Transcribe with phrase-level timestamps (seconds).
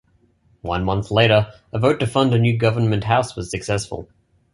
[0.63, 4.09] One month later a vote to fund a new government house was successful.